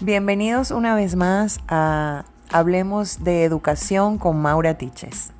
Bienvenidos 0.00 0.70
una 0.70 0.94
vez 0.94 1.16
más 1.16 1.58
a 1.66 2.24
Hablemos 2.50 3.24
de 3.24 3.42
Educación 3.42 4.16
con 4.18 4.40
Maura 4.40 4.78
Tiches. 4.78 5.32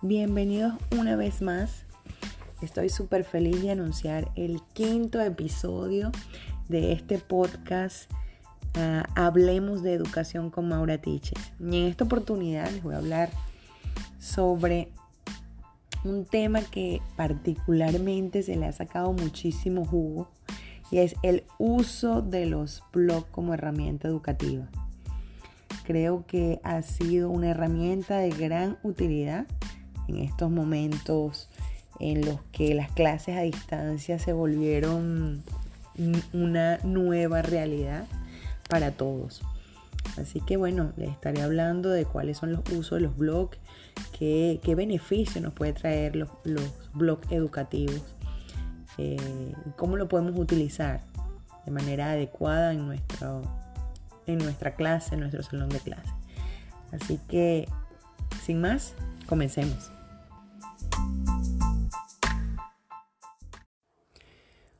Bienvenidos 0.00 0.74
una 0.96 1.16
vez 1.16 1.42
más. 1.42 1.86
Estoy 2.62 2.88
súper 2.88 3.24
feliz 3.24 3.62
de 3.62 3.72
anunciar 3.72 4.30
el 4.36 4.62
quinto 4.74 5.20
episodio 5.20 6.12
de 6.68 6.92
este 6.92 7.18
podcast 7.18 8.08
Hablemos 9.14 9.82
de 9.82 9.94
Educación 9.94 10.50
con 10.50 10.68
Maura 10.68 10.98
Tiches. 10.98 11.40
Y 11.58 11.78
en 11.78 11.86
esta 11.86 12.04
oportunidad 12.04 12.70
les 12.70 12.82
voy 12.82 12.94
a 12.94 12.98
hablar 12.98 13.30
sobre 14.18 14.90
un 16.04 16.24
tema 16.24 16.60
que 16.62 17.00
particularmente 17.16 18.42
se 18.42 18.56
le 18.56 18.66
ha 18.66 18.72
sacado 18.72 19.12
muchísimo 19.12 19.84
jugo 19.84 20.28
y 20.90 20.98
es 20.98 21.16
el 21.22 21.44
uso 21.58 22.22
de 22.22 22.46
los 22.46 22.82
blogs 22.92 23.26
como 23.30 23.54
herramienta 23.54 24.08
educativa. 24.08 24.68
Creo 25.84 26.24
que 26.26 26.60
ha 26.62 26.82
sido 26.82 27.30
una 27.30 27.50
herramienta 27.50 28.18
de 28.18 28.30
gran 28.30 28.78
utilidad 28.82 29.46
en 30.08 30.18
estos 30.18 30.50
momentos 30.50 31.48
en 31.98 32.24
los 32.24 32.40
que 32.52 32.74
las 32.74 32.90
clases 32.92 33.36
a 33.36 33.42
distancia 33.42 34.18
se 34.18 34.32
volvieron 34.32 35.42
una 36.32 36.78
nueva 36.84 37.42
realidad 37.42 38.06
para 38.68 38.92
todos. 38.92 39.42
Así 40.18 40.40
que 40.40 40.56
bueno, 40.56 40.92
les 40.96 41.10
estaré 41.10 41.42
hablando 41.42 41.90
de 41.90 42.04
cuáles 42.04 42.38
son 42.38 42.52
los 42.52 42.60
usos 42.70 42.98
de 42.98 43.00
los 43.00 43.16
blogs, 43.16 43.58
qué, 44.18 44.60
qué 44.62 44.74
beneficio 44.74 45.40
nos 45.40 45.52
puede 45.52 45.72
traer 45.72 46.16
los, 46.16 46.28
blogs 46.94 47.30
educativos, 47.30 48.02
eh, 48.98 49.52
cómo 49.76 49.96
lo 49.96 50.08
podemos 50.08 50.38
utilizar 50.38 51.02
de 51.64 51.72
manera 51.72 52.12
adecuada 52.12 52.72
en, 52.72 53.02
en 54.26 54.38
nuestra 54.38 54.74
clase, 54.74 55.14
en 55.14 55.20
nuestro 55.20 55.42
salón 55.42 55.68
de 55.68 55.80
clase. 55.80 56.10
Así 56.92 57.18
que, 57.28 57.68
sin 58.44 58.60
más, 58.60 58.94
comencemos. 59.26 59.90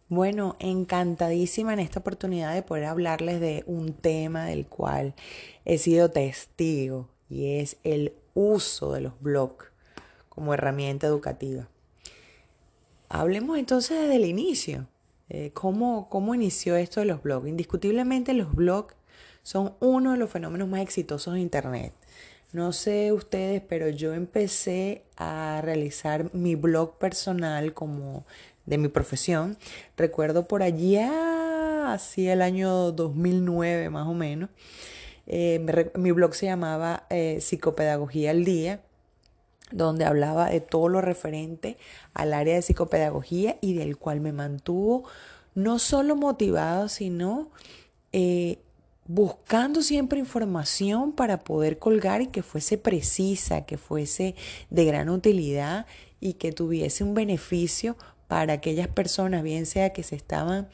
Bueno, 0.08 0.54
encantadísima 0.60 1.72
en 1.72 1.80
esta 1.80 1.98
oportunidad 1.98 2.54
de 2.54 2.62
poder 2.62 2.84
hablarles 2.84 3.40
de 3.40 3.64
un 3.66 3.92
tema 3.92 4.44
del 4.44 4.66
cual 4.66 5.14
he 5.64 5.78
sido 5.78 6.12
testigo 6.12 7.08
y 7.28 7.58
es 7.58 7.78
el 7.82 8.14
uso 8.32 8.92
de 8.92 9.00
los 9.00 9.20
blogs 9.20 9.66
como 10.28 10.54
herramienta 10.54 11.08
educativa. 11.08 11.68
Hablemos 13.08 13.58
entonces 13.58 13.98
desde 13.98 14.16
el 14.16 14.26
inicio. 14.26 14.86
¿cómo, 15.54 16.08
¿Cómo 16.08 16.36
inició 16.36 16.76
esto 16.76 17.00
de 17.00 17.06
los 17.06 17.20
blogs? 17.20 17.48
Indiscutiblemente 17.48 18.32
los 18.32 18.54
blogs 18.54 18.94
son 19.42 19.74
uno 19.80 20.12
de 20.12 20.18
los 20.18 20.30
fenómenos 20.30 20.68
más 20.68 20.82
exitosos 20.82 21.34
de 21.34 21.40
Internet. 21.40 21.92
No 22.52 22.72
sé 22.72 23.10
ustedes, 23.10 23.60
pero 23.60 23.88
yo 23.88 24.14
empecé 24.14 25.02
a 25.16 25.60
realizar 25.64 26.32
mi 26.32 26.54
blog 26.54 26.96
personal 26.96 27.74
como 27.74 28.24
de 28.66 28.78
mi 28.78 28.88
profesión. 28.88 29.56
Recuerdo 29.96 30.46
por 30.46 30.62
allá, 30.62 31.92
así 31.92 32.28
el 32.28 32.42
año 32.42 32.92
2009 32.92 33.90
más 33.90 34.06
o 34.06 34.14
menos, 34.14 34.50
eh, 35.26 35.90
mi 35.94 36.12
blog 36.12 36.34
se 36.34 36.46
llamaba 36.46 37.04
eh, 37.10 37.38
Psicopedagogía 37.40 38.30
al 38.30 38.44
Día, 38.44 38.80
donde 39.72 40.04
hablaba 40.04 40.50
de 40.50 40.60
todo 40.60 40.88
lo 40.88 41.00
referente 41.00 41.76
al 42.14 42.32
área 42.32 42.54
de 42.54 42.62
psicopedagogía 42.62 43.56
y 43.60 43.74
del 43.74 43.96
cual 43.96 44.20
me 44.20 44.32
mantuvo 44.32 45.04
no 45.56 45.78
solo 45.80 46.14
motivado, 46.14 46.88
sino 46.88 47.50
eh, 48.12 48.58
buscando 49.08 49.82
siempre 49.82 50.20
información 50.20 51.12
para 51.12 51.38
poder 51.42 51.78
colgar 51.78 52.20
y 52.20 52.28
que 52.28 52.42
fuese 52.42 52.78
precisa, 52.78 53.64
que 53.64 53.78
fuese 53.78 54.36
de 54.70 54.84
gran 54.84 55.08
utilidad 55.08 55.86
y 56.20 56.34
que 56.34 56.52
tuviese 56.52 57.02
un 57.02 57.14
beneficio 57.14 57.96
para 58.28 58.54
aquellas 58.54 58.88
personas, 58.88 59.42
bien 59.42 59.66
sea 59.66 59.92
que 59.92 60.02
se 60.02 60.16
estaban 60.16 60.68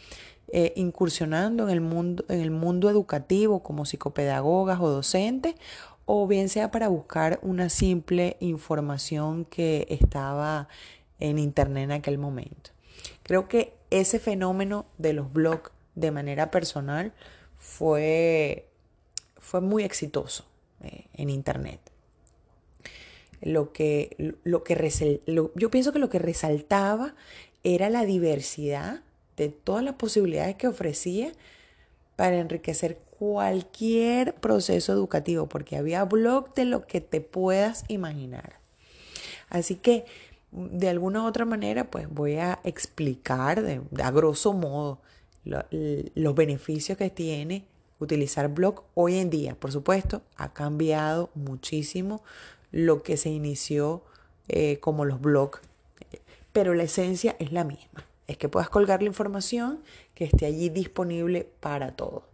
eh, 0.49 0.73
incursionando 0.77 1.69
en 1.69 1.71
el, 1.71 1.81
mundo, 1.81 2.25
en 2.29 2.41
el 2.41 2.51
mundo 2.51 2.91
educativo 2.91 3.63
como 3.63 3.85
psicopedagogas 3.85 4.81
o 4.81 4.89
docentes, 4.89 5.55
o 6.05 6.27
bien 6.27 6.49
sea 6.49 6.71
para 6.71 6.89
buscar 6.89 7.39
una 7.43 7.69
simple 7.69 8.37
información 8.41 9.45
que 9.45 9.87
estaba 9.89 10.69
en 11.21 11.39
internet 11.39 11.85
en 11.85 11.93
aquel 11.93 12.19
momento. 12.19 12.71
Creo 13.23 13.49
que 13.49 13.75
ese 13.91 14.19
fenómeno 14.19 14.87
de 14.99 15.13
los 15.13 15.33
blogs 15.33 15.71
de 15.95 16.11
manera 16.11 16.51
personal 16.51 17.13
fue, 17.59 18.69
fue 19.39 19.61
muy 19.61 19.85
exitoso 19.85 20.45
eh, 20.83 21.07
en 21.15 21.31
internet 21.31 21.92
lo 23.43 23.73
que, 23.73 24.35
lo 24.45 24.65
que 24.65 25.21
yo 25.55 25.71
pienso 25.71 25.93
que 25.93 25.99
lo 25.99 26.09
que 26.09 26.19
resaltaba 26.19 27.15
era 27.65 27.91
la 27.91 28.05
diversidad 28.05 29.03
de 29.37 29.49
todas 29.49 29.85
las 29.85 29.95
posibilidades 29.95 30.57
que 30.57 30.69
ofrecía 30.69 31.33
para 32.17 32.39
enriquecer 32.39 32.99
cualquier 33.19 34.35
proceso 34.35 34.93
educativo, 34.93 35.47
porque 35.47 35.77
había 35.77 36.05
blog 36.05 36.55
de 36.55 36.65
lo 36.65 36.87
que 36.87 37.01
te 37.01 37.21
puedas 37.21 37.85
imaginar. 37.89 38.59
Así 39.49 39.77
que, 39.77 40.05
de 40.51 40.89
alguna 40.89 41.23
u 41.23 41.27
otra 41.27 41.45
manera, 41.45 41.91
pues 41.91 42.09
voy 42.09 42.37
a 42.37 42.61
explicar 42.65 43.63
de, 43.63 43.81
a 44.03 44.11
grosso 44.11 44.53
modo 44.53 45.01
los 45.45 46.35
beneficios 46.35 46.99
que 46.99 47.11
tiene 47.11 47.65
utilizar 47.99 48.49
blog 48.49 48.83
hoy 48.95 49.19
en 49.19 49.31
día. 49.31 49.55
Por 49.55 49.73
supuesto, 49.73 50.23
ha 50.37 50.53
cambiado 50.53 51.31
muchísimo 51.35 52.23
lo 52.73 53.03
que 53.03 53.17
se 53.17 53.31
inició 53.31 54.03
eh, 54.49 54.79
como 54.81 55.05
los 55.05 55.21
blogs, 55.21 55.61
pero 56.53 56.75
la 56.75 56.83
esencia 56.83 57.37
es 57.39 57.53
la 57.53 57.65
misma. 57.65 58.07
Es 58.27 58.37
que 58.37 58.49
puedas 58.49 58.69
colgar 58.69 59.03
la 59.03 59.09
información 59.09 59.81
que 60.15 60.25
esté 60.25 60.47
allí 60.47 60.69
disponible 60.69 61.49
para 61.61 61.95
todos. 61.95 62.25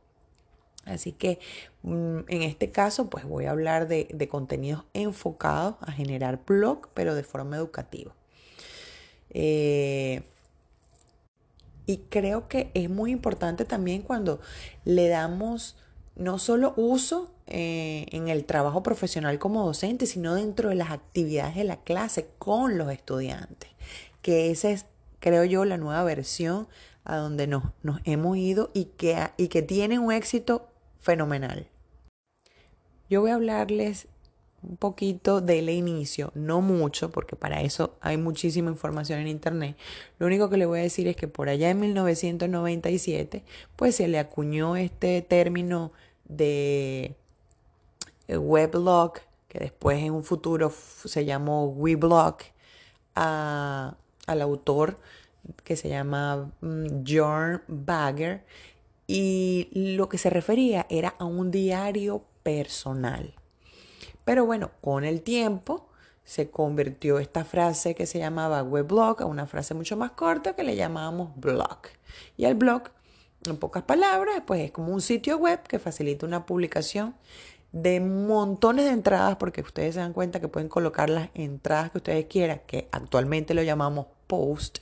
Así 0.84 1.12
que 1.12 1.38
mm, 1.82 2.20
en 2.28 2.42
este 2.42 2.70
caso, 2.70 3.10
pues 3.10 3.24
voy 3.24 3.44
a 3.44 3.50
hablar 3.50 3.88
de, 3.88 4.28
contenidos 4.30 4.84
enfocados 4.94 5.76
a 5.80 5.92
generar 5.92 6.40
blog, 6.46 6.88
pero 6.94 7.14
de 7.14 7.22
forma 7.22 7.56
educativa. 7.56 8.14
Eh, 9.30 10.22
y 11.86 11.98
creo 12.10 12.48
que 12.48 12.70
es 12.74 12.88
muy 12.90 13.10
importante 13.10 13.64
también 13.64 14.02
cuando 14.02 14.40
le 14.84 15.08
damos 15.08 15.76
no 16.16 16.38
solo 16.38 16.74
uso 16.76 17.30
eh, 17.50 18.06
en 18.10 18.28
el 18.28 18.44
trabajo 18.44 18.82
profesional 18.82 19.38
como 19.38 19.64
docente, 19.64 20.04
sino 20.04 20.34
dentro 20.34 20.68
de 20.68 20.74
las 20.74 20.90
actividades 20.90 21.56
de 21.56 21.64
la 21.64 21.78
clase 21.78 22.28
con 22.38 22.76
los 22.76 22.92
estudiantes. 22.92 23.70
Que 24.20 24.50
esa 24.50 24.70
es, 24.70 24.84
creo 25.18 25.44
yo, 25.44 25.64
la 25.64 25.78
nueva 25.78 26.04
versión 26.04 26.68
a 27.04 27.16
donde 27.16 27.46
nos, 27.46 27.64
hemos 28.04 28.36
ido 28.36 28.70
y 28.74 28.84
que, 28.96 29.16
y 29.38 29.48
que 29.48 29.62
tiene 29.62 29.98
un 29.98 30.12
éxito 30.12 30.68
fenomenal. 31.00 31.68
Yo 33.08 33.22
voy 33.22 33.30
a 33.30 33.36
hablarles 33.36 34.08
un 34.62 34.76
poquito 34.76 35.40
del 35.40 35.70
inicio, 35.70 36.32
no 36.34 36.60
mucho, 36.60 37.10
porque 37.10 37.34
para 37.34 37.62
eso 37.62 37.96
hay 38.02 38.18
muchísima 38.18 38.70
información 38.70 39.20
en 39.20 39.28
internet. 39.28 39.76
Lo 40.18 40.26
único 40.26 40.50
que 40.50 40.58
le 40.58 40.66
voy 40.66 40.80
a 40.80 40.82
decir 40.82 41.08
es 41.08 41.16
que 41.16 41.28
por 41.28 41.48
allá 41.48 41.70
en 41.70 41.80
1997, 41.80 43.42
pues 43.76 43.94
se 43.94 44.08
le 44.08 44.18
acuñó 44.18 44.76
este 44.76 45.22
término 45.22 45.92
de 46.26 47.16
weblog, 48.36 49.14
que 49.48 49.58
después 49.58 50.02
en 50.02 50.12
un 50.12 50.24
futuro 50.24 50.70
se 50.70 51.24
llamó 51.24 51.66
weblog, 51.66 52.36
a, 53.14 53.96
al 54.26 54.42
autor 54.42 54.98
que 55.64 55.76
se 55.76 55.88
llama 55.88 56.50
mm, 56.60 57.04
John 57.06 57.62
Bagger, 57.66 58.44
y 59.06 59.68
lo 59.72 60.08
que 60.08 60.18
se 60.18 60.28
refería 60.28 60.86
era 60.90 61.14
a 61.18 61.24
un 61.24 61.50
diario 61.50 62.24
personal. 62.42 63.34
Pero 64.24 64.44
bueno, 64.44 64.70
con 64.82 65.04
el 65.04 65.22
tiempo 65.22 65.88
se 66.24 66.50
convirtió 66.50 67.18
esta 67.18 67.46
frase 67.46 67.94
que 67.94 68.04
se 68.04 68.18
llamaba 68.18 68.62
weblog 68.62 69.22
a 69.22 69.24
una 69.24 69.46
frase 69.46 69.72
mucho 69.72 69.96
más 69.96 70.10
corta 70.10 70.54
que 70.54 70.62
le 70.62 70.76
llamábamos 70.76 71.30
blog. 71.36 71.78
Y 72.36 72.44
el 72.44 72.54
blog 72.54 72.90
en 73.46 73.56
pocas 73.56 73.84
palabras, 73.84 74.42
pues 74.46 74.60
es 74.60 74.70
como 74.70 74.92
un 74.92 75.00
sitio 75.00 75.38
web 75.38 75.62
que 75.62 75.78
facilita 75.78 76.26
una 76.26 76.44
publicación 76.44 77.14
de 77.82 78.00
montones 78.00 78.84
de 78.84 78.92
entradas, 78.92 79.36
porque 79.36 79.60
ustedes 79.60 79.94
se 79.94 80.00
dan 80.00 80.12
cuenta 80.12 80.40
que 80.40 80.48
pueden 80.48 80.68
colocar 80.68 81.10
las 81.10 81.30
entradas 81.34 81.90
que 81.90 81.98
ustedes 81.98 82.26
quieran, 82.26 82.60
que 82.66 82.88
actualmente 82.92 83.54
lo 83.54 83.62
llamamos 83.62 84.06
post, 84.26 84.78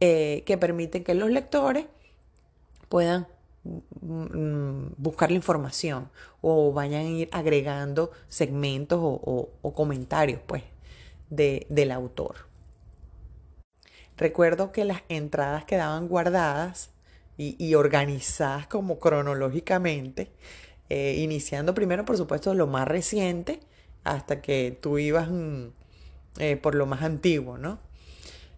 eh, 0.00 0.42
que 0.46 0.58
permiten 0.58 1.04
que 1.04 1.14
los 1.14 1.30
lectores 1.30 1.86
puedan 2.88 3.26
mm, 3.64 4.94
buscar 4.96 5.30
la 5.30 5.36
información 5.36 6.10
o 6.40 6.72
vayan 6.72 7.06
a 7.06 7.08
ir 7.08 7.28
agregando 7.32 8.10
segmentos 8.28 8.98
o, 9.00 9.72
comentarios 9.74 10.40
pues 10.46 10.62
del 11.28 11.90
autor. 11.92 12.36
Recuerdo 14.16 14.72
que 14.72 14.84
las 14.84 15.02
entradas 15.08 15.64
quedaban 15.64 16.08
guardadas 16.08 16.90
y, 17.38 17.74
organizadas 17.74 18.66
como 18.66 18.98
cronológicamente, 18.98 20.30
eh, 20.94 21.14
iniciando 21.16 21.72
primero 21.72 22.04
por 22.04 22.18
supuesto 22.18 22.52
lo 22.52 22.66
más 22.66 22.86
reciente 22.86 23.60
hasta 24.04 24.42
que 24.42 24.76
tú 24.78 24.98
ibas 24.98 25.30
mm, 25.30 25.68
eh, 26.36 26.58
por 26.58 26.74
lo 26.74 26.84
más 26.84 27.00
antiguo, 27.00 27.56
¿no? 27.56 27.78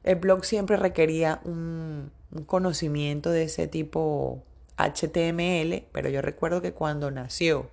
El 0.02 0.16
blog 0.16 0.44
siempre 0.44 0.76
requería 0.76 1.40
un, 1.44 2.10
conocimiento 2.46 3.30
de 3.30 3.44
ese 3.44 3.68
tipo 3.68 4.42
HTML, 4.76 5.84
pero 5.92 6.08
yo 6.08 6.22
recuerdo 6.22 6.60
que 6.60 6.72
cuando 6.72 7.12
nació 7.12 7.70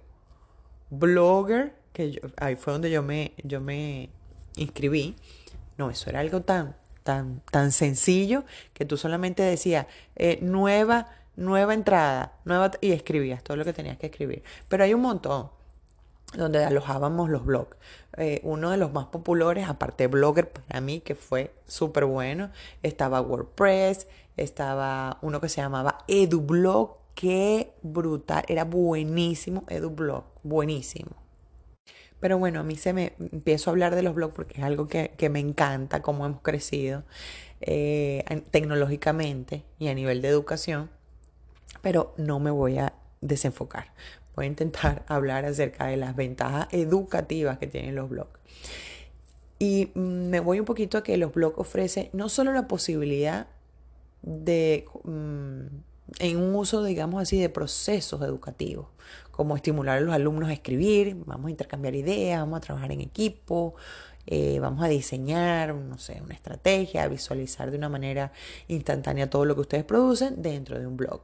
Blogger, 0.92 1.74
que 1.92 2.22
ahí 2.38 2.56
fue 2.56 2.74
donde 2.74 2.92
yo 2.92 3.02
me, 3.02 3.34
yo 3.44 3.62
me 3.62 4.12
inscribí, 4.58 5.16
no, 5.80 5.90
eso 5.90 6.12
era 6.12 6.20
algo 6.20 6.42
tan, 6.42 6.76
tan, 7.02 7.42
tan 7.50 7.72
sencillo 7.72 8.44
que 8.76 8.86
tú 8.86 8.96
solamente 8.96 9.42
decías 9.42 9.88
eh, 10.16 10.38
nueva, 10.44 11.08
nueva 11.36 11.74
entrada, 11.74 12.34
nueva, 12.46 12.72
y 12.82 12.92
escribías 12.92 13.44
todo 13.44 13.58
lo 13.58 13.66
que 13.66 13.74
tenías 13.74 13.98
que 13.98 14.08
escribir. 14.08 14.44
Pero 14.68 14.84
hay 14.84 14.94
un 14.94 15.02
montón 15.02 15.50
donde 16.34 16.64
alojábamos 16.64 17.30
los 17.30 17.46
blogs. 17.46 17.78
Eh, 18.18 18.42
uno 18.44 18.70
de 18.72 18.78
los 18.78 18.94
más 18.94 19.08
populares, 19.08 19.68
aparte 19.68 20.04
de 20.04 20.08
Blogger 20.08 20.50
para 20.50 20.82
mí, 20.82 21.02
que 21.02 21.16
fue 21.16 21.54
súper 21.68 22.06
bueno, 22.06 22.52
estaba 22.84 23.22
WordPress, 23.22 24.08
estaba 24.38 25.18
uno 25.22 25.42
que 25.42 25.50
se 25.50 25.62
llamaba 25.62 26.00
EduBlog, 26.08 26.98
qué 27.16 27.74
brutal, 27.82 28.44
era 28.48 28.64
buenísimo 28.64 29.64
EduBlog, 29.68 30.24
buenísimo. 30.44 31.12
Pero 32.20 32.38
bueno, 32.38 32.60
a 32.60 32.64
mí 32.64 32.76
se 32.76 32.94
me 32.94 33.14
empiezo 33.20 33.70
a 33.70 33.72
hablar 33.72 33.96
de 33.96 34.04
los 34.04 34.14
blogs 34.14 34.36
porque 34.36 34.60
es 34.60 34.64
algo 34.64 34.88
que, 34.88 35.30
me 35.32 35.40
encanta, 35.40 36.02
cómo 36.04 36.26
hemos 36.26 36.42
crecido 36.42 37.04
eh, 37.62 38.24
tecnológicamente 38.52 39.64
y 39.80 39.88
a 39.88 39.96
nivel 39.96 40.22
de 40.22 40.28
educación, 40.28 40.92
pero 41.82 42.14
no 42.18 42.40
me 42.40 42.52
voy 42.52 42.78
a 42.78 42.94
desenfocar 43.22 43.88
voy 44.36 44.46
a 44.46 44.48
intentar 44.48 45.04
hablar 45.08 45.46
acerca 45.46 45.88
de 45.88 45.98
las 45.98 46.16
ventajas 46.16 46.68
educativas 46.72 47.58
que 47.58 47.68
tienen 47.68 47.96
los 47.96 48.10
blogs. 48.10 48.40
Y 49.60 49.92
me 49.94 50.40
voy 50.40 50.60
un 50.60 50.66
poquito 50.66 50.98
a 50.98 51.04
que 51.04 51.18
los 51.18 51.34
blogs 51.34 51.60
ofrecen 51.60 52.10
no 52.14 52.30
solo 52.30 52.52
la 52.52 52.68
posibilidad 52.68 53.48
de, 54.24 54.86
mm, 55.04 55.62
en 56.20 56.38
un 56.38 56.56
uso, 56.56 56.84
digamos 56.84 57.22
así, 57.22 57.40
de 57.40 57.50
procesos 57.50 58.22
educativos, 58.24 58.88
como 59.30 59.56
estimular 59.56 60.00
a 60.00 60.02
los 60.02 60.16
alumnos 60.16 60.50
a 60.50 60.54
escribir, 60.54 61.16
vamos 61.26 61.48
a 61.48 61.52
intercambiar 61.52 61.94
ideas, 61.96 62.40
vamos 62.40 62.58
a 62.58 62.62
trabajar 62.62 62.92
en 62.92 63.02
equipo, 63.02 63.76
eh, 64.26 64.60
vamos 64.60 64.84
a 64.84 64.88
diseñar, 64.88 65.76
no 65.76 65.98
sé, 66.00 66.22
una 66.24 66.34
estrategia, 66.34 67.04
a 67.04 67.08
visualizar 67.08 67.70
de 67.70 67.78
una 67.78 67.90
manera 67.90 68.32
instantánea 68.68 69.30
todo 69.30 69.46
lo 69.46 69.54
que 69.54 69.62
ustedes 69.62 69.84
producen 69.84 70.42
dentro 70.42 70.80
de 70.80 70.88
un 70.88 70.98
blog 70.98 71.22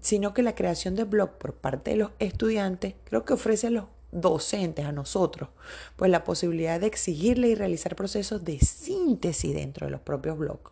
sino 0.00 0.34
que 0.34 0.42
la 0.42 0.54
creación 0.54 0.94
de 0.96 1.04
blog 1.04 1.38
por 1.38 1.54
parte 1.54 1.92
de 1.92 1.96
los 1.96 2.10
estudiantes 2.18 2.94
creo 3.04 3.24
que 3.24 3.34
ofrece 3.34 3.66
a 3.66 3.70
los 3.70 3.84
docentes, 4.10 4.84
a 4.84 4.92
nosotros, 4.92 5.48
pues 5.96 6.10
la 6.10 6.24
posibilidad 6.24 6.80
de 6.80 6.86
exigirle 6.86 7.48
y 7.48 7.54
realizar 7.54 7.96
procesos 7.96 8.44
de 8.44 8.58
síntesis 8.58 9.54
dentro 9.54 9.86
de 9.86 9.90
los 9.90 10.00
propios 10.00 10.38
blogs. 10.38 10.70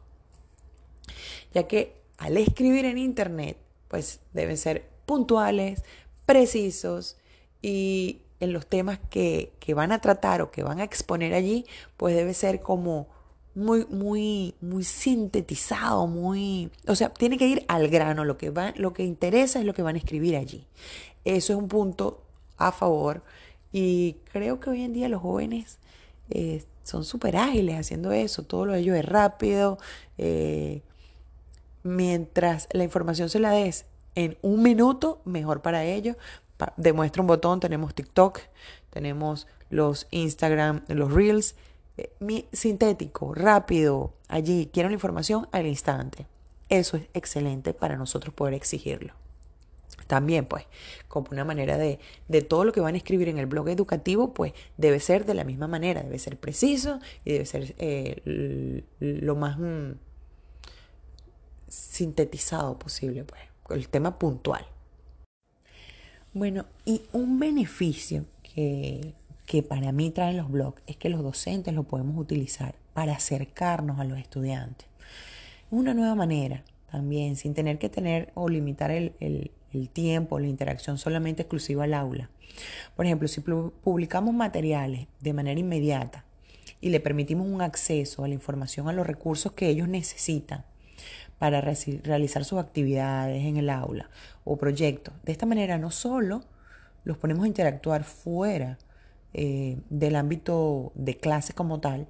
Ya 1.55 1.67
que 1.67 2.00
al 2.19 2.37
escribir 2.37 2.84
en 2.84 2.99
Internet, 2.99 3.56
pues 3.88 4.20
deben 4.32 4.56
ser 4.56 4.88
puntuales, 5.06 5.82
precisos 6.26 7.17
y 7.62 8.20
en 8.40 8.52
los 8.52 8.67
temas 8.67 8.99
que, 9.11 9.52
que 9.58 9.75
van 9.75 9.90
a 9.93 10.00
tratar 10.00 10.43
o 10.43 10.50
que 10.50 10.62
van 10.62 10.81
a 10.81 10.84
exponer 10.84 11.34
allí, 11.34 11.67
pues 11.96 12.14
debe 12.14 12.34
ser 12.34 12.61
como 12.61 13.08
muy, 13.60 13.86
muy, 13.86 14.54
muy 14.60 14.84
sintetizado, 14.84 16.06
muy, 16.06 16.70
o 16.86 16.94
sea, 16.94 17.10
tiene 17.10 17.36
que 17.36 17.46
ir 17.46 17.64
al 17.68 17.88
grano, 17.88 18.24
lo 18.24 18.38
que 18.38 18.50
va, 18.50 18.72
lo 18.76 18.92
que 18.92 19.04
interesa 19.04 19.60
es 19.60 19.66
lo 19.66 19.74
que 19.74 19.82
van 19.82 19.96
a 19.96 19.98
escribir 19.98 20.36
allí. 20.36 20.66
Eso 21.24 21.52
es 21.52 21.58
un 21.58 21.68
punto 21.68 22.22
a 22.56 22.72
favor. 22.72 23.22
Y 23.70 24.16
creo 24.32 24.58
que 24.58 24.70
hoy 24.70 24.82
en 24.82 24.92
día 24.92 25.08
los 25.08 25.20
jóvenes 25.20 25.78
eh, 26.30 26.64
son 26.82 27.04
súper 27.04 27.36
ágiles 27.36 27.78
haciendo 27.78 28.12
eso, 28.12 28.42
todo 28.42 28.66
lo 28.66 28.72
de 28.72 28.80
ellos 28.80 28.96
es 28.96 29.04
rápido, 29.04 29.78
eh, 30.18 30.82
mientras 31.82 32.66
la 32.72 32.82
información 32.82 33.28
se 33.28 33.38
la 33.40 33.50
des 33.52 33.84
en 34.14 34.38
un 34.42 34.62
minuto, 34.62 35.20
mejor 35.24 35.60
para 35.60 35.84
ellos. 35.84 36.16
demuestra 36.76 37.22
un 37.22 37.28
botón, 37.28 37.60
tenemos 37.60 37.94
TikTok, 37.94 38.40
tenemos 38.90 39.46
los 39.68 40.08
Instagram, 40.10 40.82
los 40.88 41.12
Reels 41.12 41.54
mi, 42.20 42.47
sintético, 42.52 43.35
rápido, 43.35 44.14
allí, 44.29 44.70
quiero 44.73 44.88
la 44.88 44.94
información 44.94 45.49
al 45.52 45.67
instante. 45.67 46.26
Eso 46.69 46.97
es 46.97 47.05
excelente 47.14 47.75
para 47.75 47.97
nosotros 47.97 48.35
poder 48.35 48.55
exigirlo. 48.55 49.14
También, 50.06 50.47
pues, 50.47 50.64
como 51.08 51.29
una 51.31 51.44
manera 51.44 51.79
de, 51.79 51.99
de 52.29 52.43
todo 52.43 52.64
lo 52.64 52.73
que 52.73 52.81
van 52.81 52.94
a 52.94 52.99
escribir 52.99 53.29
en 53.29 53.38
el 53.38 53.47
blog 53.47 53.69
educativo, 53.69 54.35
pues 54.35 54.52
debe 54.76 55.00
ser 55.00 55.25
de 55.25 55.35
la 55.35 55.44
misma 55.44 55.69
manera, 55.69 56.02
debe 56.02 56.19
ser 56.19 56.37
preciso 56.37 57.00
y 57.25 57.32
debe 57.32 57.47
ser 57.47 57.75
eh, 57.79 58.82
lo 58.99 59.37
más 59.37 59.58
mm, 59.58 59.93
sintetizado 61.69 62.79
posible, 62.79 63.25
pues, 63.25 63.41
el 63.70 63.88
tema 63.88 64.19
puntual. 64.19 64.67
Bueno, 66.32 66.67
y 66.85 67.03
un 67.12 67.38
beneficio 67.38 68.25
que, 68.43 69.14
que 69.50 69.64
para 69.64 69.91
mí 69.91 70.12
traen 70.12 70.37
los 70.37 70.49
blogs 70.49 70.81
es 70.87 70.97
que 70.97 71.08
los 71.08 71.25
docentes 71.25 71.75
lo 71.75 71.82
podemos 71.82 72.17
utilizar 72.17 72.76
para 72.94 73.14
acercarnos 73.14 73.99
a 73.99 74.05
los 74.05 74.17
estudiantes. 74.17 74.87
Una 75.73 75.93
nueva 75.93 76.14
manera 76.14 76.62
también, 76.88 77.35
sin 77.35 77.52
tener 77.52 77.81
que 77.81 77.88
tener 77.88 78.31
o 78.35 78.49
limitar 78.49 78.93
el, 78.93 79.12
el 79.19 79.88
tiempo, 79.88 80.38
la 80.38 80.47
interacción 80.47 80.99
solamente 80.99 81.43
exclusiva 81.43 81.82
al 81.82 81.94
aula. 81.94 82.31
Por 82.94 83.06
ejemplo, 83.06 83.26
si 83.26 83.41
publicamos 83.41 84.32
materiales 84.32 85.08
de 85.19 85.32
manera 85.32 85.58
inmediata 85.58 86.25
y 86.81 86.91
le 86.91 87.00
permitimos 87.00 87.49
un 87.49 87.61
acceso 87.61 88.23
a 88.23 88.29
la 88.29 88.35
información, 88.35 88.88
a 88.88 88.93
los 88.93 89.05
recursos 89.05 89.50
que 89.50 89.69
ellos 89.69 89.88
necesitan 89.88 90.64
para 91.41 91.61
realizar 91.61 92.44
sus 92.44 92.61
actividades 92.61 93.44
en 93.44 93.56
el 93.56 93.69
aula 93.69 94.11
o 94.44 94.58
proyectos, 94.58 95.13
de 95.24 95.32
esta 95.32 95.44
manera 95.44 95.77
no 95.77 95.91
solo 95.91 96.44
los 97.03 97.19
ponemos 97.19 97.46
a 97.46 97.48
interactuar 97.48 98.05
fuera 98.05 98.79
eh, 99.32 99.79
del 99.91 100.17
ámbito 100.17 100.93
de 100.94 101.17
clase 101.17 101.53
como 101.53 101.81
tal, 101.81 102.06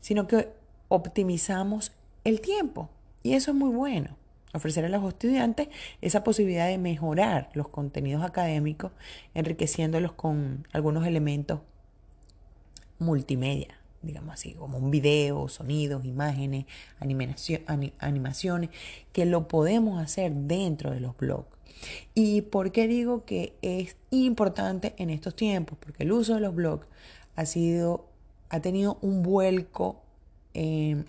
sino 0.00 0.26
que 0.26 0.48
optimizamos 0.88 1.92
el 2.24 2.40
tiempo. 2.40 2.90
Y 3.22 3.34
eso 3.34 3.50
es 3.50 3.56
muy 3.56 3.70
bueno. 3.70 4.16
Ofrecer 4.54 4.84
a 4.84 4.88
los 4.88 5.06
estudiantes 5.06 5.68
esa 6.00 6.24
posibilidad 6.24 6.66
de 6.68 6.78
mejorar 6.78 7.50
los 7.52 7.68
contenidos 7.68 8.22
académicos, 8.22 8.92
enriqueciéndolos 9.34 10.12
con 10.12 10.66
algunos 10.72 11.06
elementos 11.06 11.60
multimedia, 12.98 13.78
digamos 14.02 14.34
así, 14.34 14.54
como 14.54 14.78
un 14.78 14.90
video, 14.90 15.48
sonidos, 15.48 16.04
imágenes, 16.04 16.66
animaciones, 16.98 18.70
que 19.12 19.26
lo 19.26 19.48
podemos 19.48 20.02
hacer 20.02 20.32
dentro 20.32 20.90
de 20.90 21.00
los 21.00 21.16
blogs. 21.16 21.57
¿Y 22.14 22.42
por 22.42 22.72
qué 22.72 22.88
digo 22.88 23.24
que 23.24 23.54
es 23.62 23.96
importante 24.10 24.94
en 24.98 25.10
estos 25.10 25.34
tiempos? 25.36 25.78
Porque 25.80 26.04
el 26.04 26.12
uso 26.12 26.34
de 26.34 26.40
los 26.40 26.54
blogs 26.54 26.86
ha 27.36 27.46
sido, 27.46 28.08
ha 28.48 28.60
tenido 28.60 28.98
un 29.00 29.22
vuelco 29.22 30.02
en, 30.54 31.04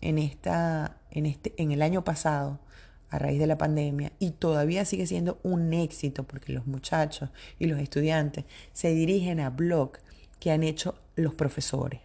esta, 0.00 0.98
en, 1.10 1.26
este, 1.26 1.54
en 1.56 1.72
el 1.72 1.82
año 1.82 2.04
pasado 2.04 2.60
a 3.10 3.18
raíz 3.18 3.38
de 3.38 3.46
la 3.46 3.58
pandemia 3.58 4.12
y 4.18 4.30
todavía 4.30 4.84
sigue 4.84 5.06
siendo 5.06 5.38
un 5.42 5.72
éxito 5.74 6.24
porque 6.24 6.52
los 6.52 6.66
muchachos 6.66 7.30
y 7.58 7.66
los 7.66 7.78
estudiantes 7.78 8.44
se 8.72 8.94
dirigen 8.94 9.40
a 9.40 9.50
blogs 9.50 10.00
que 10.40 10.50
han 10.50 10.62
hecho 10.62 10.94
los 11.14 11.34
profesores. 11.34 12.00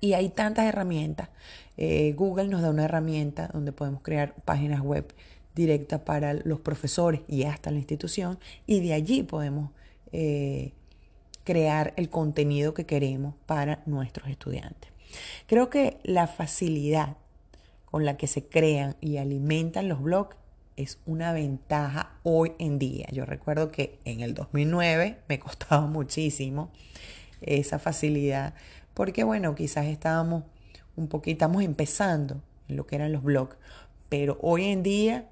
Y 0.00 0.14
hay 0.14 0.30
tantas 0.30 0.64
herramientas. 0.64 1.28
Eh, 1.76 2.14
Google 2.16 2.48
nos 2.48 2.62
da 2.62 2.70
una 2.70 2.84
herramienta 2.84 3.48
donde 3.52 3.72
podemos 3.72 4.00
crear 4.00 4.34
páginas 4.44 4.80
web 4.80 5.12
directa 5.54 6.04
para 6.04 6.34
los 6.34 6.60
profesores 6.60 7.22
y 7.28 7.44
hasta 7.44 7.70
la 7.70 7.78
institución 7.78 8.38
y 8.66 8.80
de 8.80 8.94
allí 8.94 9.22
podemos 9.22 9.70
eh, 10.12 10.72
crear 11.44 11.92
el 11.96 12.08
contenido 12.08 12.74
que 12.74 12.86
queremos 12.86 13.34
para 13.46 13.82
nuestros 13.86 14.28
estudiantes. 14.28 14.90
Creo 15.46 15.70
que 15.70 15.98
la 16.04 16.26
facilidad 16.26 17.16
con 17.90 18.04
la 18.04 18.16
que 18.16 18.26
se 18.26 18.46
crean 18.46 18.96
y 19.00 19.16
alimentan 19.16 19.88
los 19.88 20.00
blogs 20.00 20.36
es 20.76 20.98
una 21.04 21.32
ventaja 21.32 22.12
hoy 22.22 22.52
en 22.58 22.78
día. 22.78 23.06
Yo 23.12 23.26
recuerdo 23.26 23.70
que 23.70 23.98
en 24.04 24.20
el 24.20 24.34
2009 24.34 25.18
me 25.28 25.38
costaba 25.38 25.86
muchísimo 25.86 26.70
esa 27.40 27.78
facilidad 27.78 28.54
porque 28.94 29.24
bueno, 29.24 29.54
quizás 29.54 29.86
estábamos 29.86 30.44
un 30.96 31.08
poquito, 31.08 31.32
estamos 31.32 31.62
empezando 31.62 32.42
en 32.68 32.76
lo 32.76 32.86
que 32.86 32.96
eran 32.96 33.12
los 33.12 33.22
blogs, 33.22 33.56
pero 34.08 34.38
hoy 34.42 34.66
en 34.66 34.82
día 34.82 35.28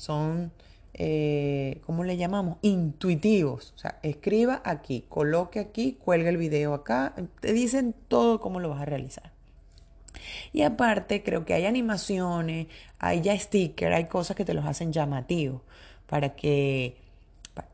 son 0.00 0.52
eh, 0.94 1.80
¿cómo 1.86 2.04
le 2.04 2.16
llamamos? 2.16 2.58
Intuitivos. 2.62 3.72
O 3.76 3.78
sea, 3.78 3.98
escriba 4.02 4.60
aquí, 4.64 5.04
coloque 5.08 5.60
aquí, 5.60 5.92
cuelga 5.92 6.28
el 6.28 6.36
video 6.36 6.74
acá, 6.74 7.14
te 7.40 7.52
dicen 7.52 7.94
todo 8.08 8.40
cómo 8.40 8.60
lo 8.60 8.70
vas 8.70 8.82
a 8.82 8.84
realizar. 8.84 9.32
Y 10.52 10.62
aparte, 10.62 11.22
creo 11.22 11.44
que 11.44 11.54
hay 11.54 11.66
animaciones, 11.66 12.66
hay 12.98 13.20
ya 13.22 13.38
stickers, 13.38 13.94
hay 13.94 14.06
cosas 14.06 14.36
que 14.36 14.44
te 14.44 14.54
los 14.54 14.66
hacen 14.66 14.92
llamativos 14.92 15.62
para 16.06 16.34
que... 16.34 16.96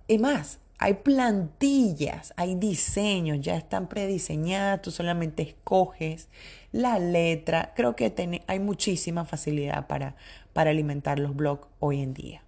Es 0.08 0.20
más, 0.20 0.58
hay 0.78 0.94
plantillas, 0.94 2.34
hay 2.36 2.54
diseños, 2.54 3.40
ya 3.40 3.56
están 3.56 3.88
prediseñadas, 3.88 4.82
tú 4.82 4.90
solamente 4.90 5.42
escoges 5.42 6.28
la 6.70 6.98
letra. 6.98 7.72
Creo 7.74 7.96
que 7.96 8.42
hay 8.46 8.60
muchísima 8.60 9.24
facilidad 9.24 9.86
para, 9.86 10.16
para 10.56 10.70
alimentar 10.70 11.18
los 11.18 11.36
blogs 11.36 11.68
hoy 11.80 12.00
en 12.00 12.14
día. 12.14 12.42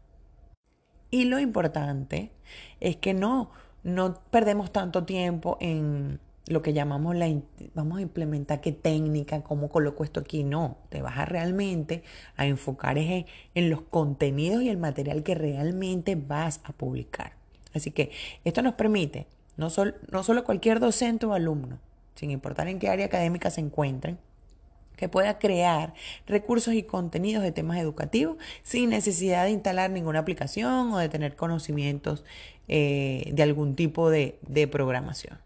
Y 1.10 1.26
lo 1.26 1.38
importante 1.38 2.32
es 2.80 2.96
que 2.96 3.12
no, 3.12 3.50
no 3.82 4.14
perdemos 4.30 4.72
tanto 4.72 5.04
tiempo 5.04 5.58
en 5.60 6.18
lo 6.46 6.62
que 6.62 6.72
llamamos 6.72 7.16
la, 7.16 7.30
vamos 7.74 7.98
a 7.98 8.00
implementar 8.00 8.62
qué 8.62 8.72
técnica, 8.72 9.42
cómo 9.42 9.68
coloco 9.68 10.04
esto 10.04 10.20
aquí. 10.20 10.42
No, 10.42 10.78
te 10.88 11.02
vas 11.02 11.18
a 11.18 11.26
realmente 11.26 12.02
a 12.38 12.46
enfocar 12.46 12.96
en, 12.96 13.26
en 13.54 13.68
los 13.68 13.82
contenidos 13.82 14.62
y 14.62 14.70
el 14.70 14.78
material 14.78 15.22
que 15.22 15.34
realmente 15.34 16.14
vas 16.16 16.62
a 16.64 16.72
publicar. 16.72 17.34
Así 17.74 17.90
que 17.90 18.10
esto 18.42 18.62
nos 18.62 18.72
permite, 18.72 19.26
no, 19.58 19.68
no 20.10 20.22
solo 20.22 20.44
cualquier 20.44 20.80
docente 20.80 21.26
o 21.26 21.34
alumno, 21.34 21.78
sin 22.14 22.30
importar 22.30 22.68
en 22.68 22.78
qué 22.78 22.88
área 22.88 23.04
académica 23.04 23.50
se 23.50 23.60
encuentren, 23.60 24.18
que 24.99 25.09
pueda 25.09 25.38
crear 25.38 25.95
recursos 26.26 26.75
y 26.75 26.83
contenidos 26.83 27.43
de 27.43 27.52
temas 27.52 27.78
educativos 27.78 28.37
sin 28.62 28.90
necesidad 28.90 29.45
de 29.45 29.52
instalar 29.52 29.90
ninguna 29.90 30.19
aplicación 30.19 30.93
o 30.93 30.99
de 30.99 31.09
tener 31.09 31.37
conocimientos 31.37 32.25
eh, 32.67 33.31
de 33.33 33.43
algún 33.43 33.76
tipo 33.76 34.11
de, 34.11 34.38
programación. 34.71 35.38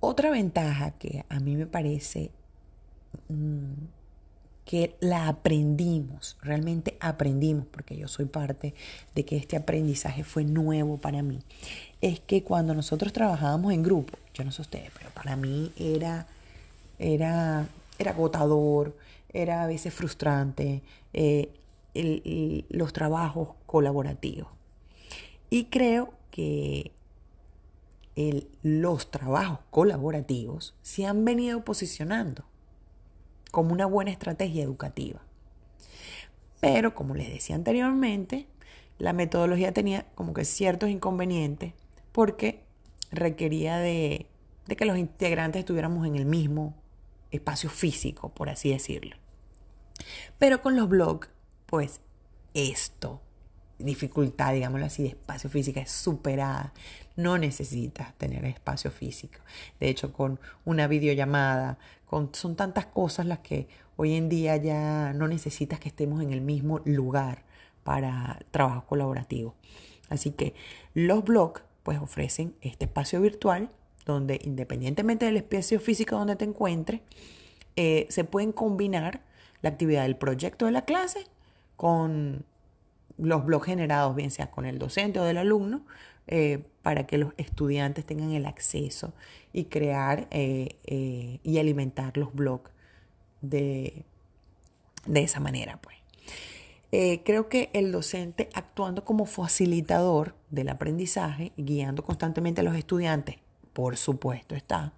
Otra 0.00 0.30
ventaja 0.30 0.92
que 0.92 1.24
a 1.28 1.40
mí 1.40 1.56
me 1.56 1.66
parece 1.66 2.30
mm, 3.28 3.72
que 4.64 4.94
la 5.00 5.28
aprendimos, 5.28 6.38
realmente 6.40 6.96
aprendimos, 7.00 7.66
porque 7.66 7.96
yo 7.96 8.06
soy 8.06 8.26
parte 8.26 8.74
de 9.14 9.24
que 9.24 9.36
este 9.36 9.56
aprendizaje 9.56 10.22
fue 10.22 10.44
nuevo 10.44 10.98
para 10.98 11.22
mí, 11.22 11.40
es 12.00 12.20
que 12.20 12.44
cuando 12.44 12.74
nosotros 12.74 13.12
trabajábamos 13.12 13.72
en 13.72 13.82
grupo, 13.82 14.16
yo 14.34 14.44
no 14.44 14.52
sé 14.52 14.62
ustedes, 14.62 14.92
pero 14.96 15.10
para 15.10 15.34
mí 15.36 15.72
era, 15.76 16.26
era 16.98 17.66
era 17.98 18.12
agotador, 18.12 18.96
era 19.30 19.62
a 19.62 19.66
veces 19.66 19.92
frustrante, 19.92 20.82
eh, 21.12 21.52
los 22.68 22.92
trabajos 22.92 23.50
colaborativos. 23.66 24.48
Y 25.50 25.64
creo 25.64 26.12
que 26.30 26.92
los 28.62 29.10
trabajos 29.10 29.60
colaborativos 29.70 30.74
se 30.82 31.06
han 31.06 31.24
venido 31.24 31.64
posicionando 31.64 32.44
como 33.50 33.72
una 33.72 33.86
buena 33.86 34.10
estrategia 34.10 34.62
educativa. 34.62 35.20
Pero, 36.60 36.94
como 36.94 37.14
les 37.14 37.28
decía 37.28 37.56
anteriormente, 37.56 38.46
la 38.98 39.12
metodología 39.12 39.72
tenía 39.72 40.06
como 40.14 40.34
que 40.34 40.44
ciertos 40.44 40.90
inconvenientes 40.90 41.72
porque 42.12 42.64
requería 43.12 43.78
de, 43.78 44.26
de 44.66 44.76
que 44.76 44.84
los 44.84 44.98
integrantes 44.98 45.60
estuviéramos 45.60 46.06
en 46.06 46.16
el 46.16 46.26
mismo 46.26 46.74
espacio 47.30 47.70
físico, 47.70 48.30
por 48.30 48.48
así 48.48 48.70
decirlo. 48.70 49.16
Pero 50.38 50.62
con 50.62 50.76
los 50.76 50.88
blogs, 50.88 51.28
pues 51.66 52.00
esto, 52.54 53.20
dificultad, 53.78 54.54
digámoslo 54.54 54.86
así, 54.86 55.02
de 55.02 55.10
espacio 55.10 55.50
físico 55.50 55.80
es 55.80 55.90
superada. 55.90 56.72
No 57.16 57.38
necesitas 57.38 58.14
tener 58.14 58.44
espacio 58.44 58.90
físico. 58.90 59.40
De 59.80 59.88
hecho, 59.88 60.12
con 60.12 60.40
una 60.64 60.86
videollamada, 60.86 61.78
con, 62.06 62.34
son 62.34 62.56
tantas 62.56 62.86
cosas 62.86 63.26
las 63.26 63.40
que 63.40 63.68
hoy 63.96 64.14
en 64.14 64.28
día 64.28 64.56
ya 64.56 65.12
no 65.12 65.28
necesitas 65.28 65.80
que 65.80 65.88
estemos 65.88 66.22
en 66.22 66.32
el 66.32 66.40
mismo 66.40 66.80
lugar 66.84 67.44
para 67.82 68.38
trabajo 68.50 68.86
colaborativo. 68.86 69.54
Así 70.08 70.30
que 70.30 70.54
los 70.94 71.24
blogs 71.24 71.62
pues 71.82 71.98
ofrecen 71.98 72.54
este 72.60 72.84
espacio 72.84 73.20
virtual 73.20 73.70
donde 74.08 74.40
independientemente 74.42 75.26
del 75.26 75.36
espacio 75.36 75.78
físico 75.78 76.16
donde 76.16 76.34
te 76.34 76.46
encuentres, 76.46 77.02
eh, 77.76 78.06
se 78.08 78.24
pueden 78.24 78.52
combinar 78.52 79.20
la 79.60 79.68
actividad 79.68 80.02
del 80.02 80.16
proyecto 80.16 80.64
de 80.64 80.72
la 80.72 80.84
clase 80.84 81.26
con 81.76 82.44
los 83.18 83.44
blogs 83.44 83.66
generados, 83.66 84.16
bien 84.16 84.30
sea 84.30 84.50
con 84.50 84.64
el 84.64 84.78
docente 84.78 85.20
o 85.20 85.24
del 85.24 85.36
alumno, 85.36 85.84
eh, 86.26 86.64
para 86.82 87.06
que 87.06 87.18
los 87.18 87.34
estudiantes 87.36 88.04
tengan 88.06 88.32
el 88.32 88.46
acceso 88.46 89.12
y 89.52 89.64
crear 89.64 90.26
eh, 90.30 91.38
y 91.42 91.58
alimentar 91.58 92.16
los 92.16 92.34
blogs 92.34 92.70
de, 93.42 94.04
de 95.06 95.20
esa 95.20 95.38
manera. 95.38 95.80
Pues. 95.82 95.96
creo 97.24 97.48
que 97.48 97.70
el 97.74 97.92
docente 97.92 98.48
actuando 98.54 99.04
como 99.04 99.26
facilitador 99.26 100.34
del 100.50 100.70
aprendizaje, 100.70 101.52
guiando 101.58 102.02
constantemente 102.02 102.62
a 102.62 102.64
los 102.64 102.74
estudiantes 102.74 103.36
por 103.78 103.96
supuesto 103.96 104.56
está, 104.56 104.92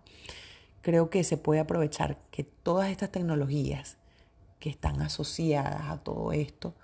creo 0.80 1.10
que 1.10 1.22
se 1.22 1.36
puede 1.36 1.60
aprovechar 1.60 2.16
que 2.30 2.44
todas 2.44 2.88
estas 2.88 3.12
tecnologías 3.12 3.98
que 4.58 4.70
están 4.70 5.02
asociadas 5.02 5.90
a 5.90 5.98
todo 5.98 6.32
esto 6.32 6.74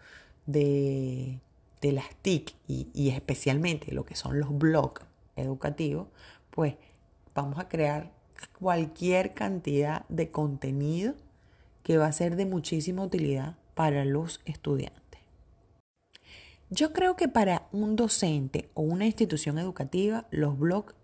de, 0.45 1.41
las 1.81 2.15
TIC 2.21 2.55
y, 2.69 2.89
y, 2.93 3.09
especialmente 3.13 3.93
lo 3.93 4.05
que 4.05 4.15
son 4.15 4.39
los 4.39 4.59
blogs 4.59 5.07
educativos, 5.37 6.09
pues 6.51 6.75
vamos 7.35 7.59
a 7.59 7.71
crear 7.71 8.13
cualquier 8.61 9.33
cantidad 9.33 10.07
de 10.11 10.31
contenido 10.31 11.15
que 11.83 11.97
va 11.97 12.09
a 12.09 12.13
ser 12.13 12.37
de 12.37 12.45
muchísima 12.45 13.05
utilidad 13.05 13.57
para 13.75 14.05
los 14.05 14.43
estudiantes. 14.45 15.23
Yo 16.69 16.93
creo 16.93 17.17
que 17.17 17.29
para 17.29 17.69
un 17.73 17.97
docente 17.97 18.69
o 18.75 18.83
una 18.83 19.07
institución 19.07 19.57
educativa 19.57 20.27
los 20.31 20.59
blogs 20.59 20.96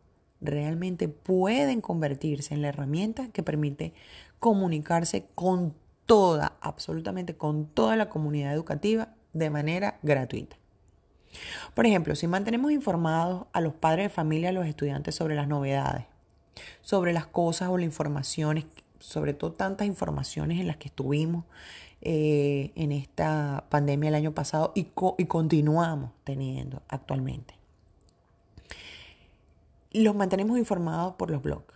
realmente 0.42 1.08
pueden 1.08 1.80
convertirse 1.80 2.54
en 2.54 2.62
la 2.62 2.68
herramienta 2.68 3.28
que 3.28 3.42
permite 3.42 3.94
comunicarse 4.38 5.26
con 5.34 5.74
toda, 6.04 6.56
absolutamente 6.60 7.36
con 7.36 7.66
toda 7.66 7.96
la 7.96 8.08
comunidad 8.08 8.52
educativa 8.52 9.14
de 9.32 9.50
manera 9.50 9.98
gratuita. 10.02 10.56
Por 11.74 11.86
ejemplo, 11.86 12.14
si 12.14 12.26
mantenemos 12.26 12.72
informados 12.72 13.46
a 13.52 13.60
los 13.60 13.72
padres 13.72 14.06
de 14.06 14.10
familia, 14.10 14.50
a 14.50 14.52
los 14.52 14.66
estudiantes 14.66 15.14
sobre 15.14 15.34
las 15.34 15.48
novedades, 15.48 16.04
sobre 16.82 17.12
las 17.12 17.26
cosas 17.26 17.70
o 17.70 17.78
las 17.78 17.86
informaciones, 17.86 18.66
sobre 18.98 19.32
todo 19.32 19.52
tantas 19.52 19.86
informaciones 19.86 20.60
en 20.60 20.66
las 20.66 20.76
que 20.76 20.88
estuvimos 20.88 21.44
eh, 22.02 22.72
en 22.74 22.92
esta 22.92 23.64
pandemia 23.70 24.08
el 24.08 24.16
año 24.16 24.32
pasado 24.32 24.72
y 24.74 24.84
continuamos 25.26 26.10
teniendo 26.24 26.82
actualmente 26.88 27.61
los 29.92 30.14
mantenemos 30.14 30.58
informados 30.58 31.14
por 31.14 31.30
los 31.30 31.42
blogs, 31.42 31.74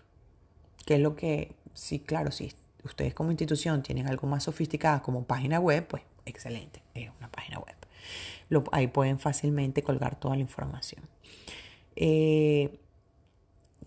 que 0.85 0.95
es 0.95 1.01
lo 1.01 1.17
que, 1.17 1.55
sí, 1.75 2.01
claro, 2.01 2.31
si 2.33 2.53
ustedes 2.85 3.15
como 3.15 3.31
institución 3.31 3.83
tienen 3.83 4.09
algo 4.09 4.27
más 4.27 4.45
sofisticado 4.45 5.03
como 5.03 5.25
página 5.25 5.61
web, 5.61 5.87
pues 5.87 6.03
excelente, 6.25 6.83
es 6.95 7.11
una 7.19 7.31
página 7.31 7.59
web. 7.59 7.77
ahí 8.73 8.87
pueden 8.87 9.19
fácilmente 9.19 9.83
colgar 9.83 10.19
toda 10.19 10.37
la 10.37 10.43
información. 10.43 11.03
Eh, 11.97 12.79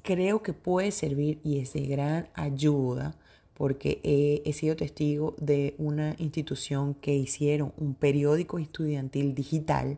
creo 0.01 0.41
que 0.41 0.53
puede 0.53 0.91
servir 0.91 1.39
y 1.43 1.59
es 1.59 1.73
de 1.73 1.81
gran 1.81 2.29
ayuda 2.33 3.15
porque 3.53 3.99
he, 4.45 4.53
sido 4.53 4.77
testigo 4.77 5.35
de 5.37 5.75
una 5.77 6.15
institución 6.17 6.93
que 6.93 7.13
hicieron 7.13 7.73
un 7.75 7.93
periódico 7.93 8.57
estudiantil 8.57 9.35
digital 9.35 9.97